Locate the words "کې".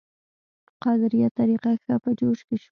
2.47-2.55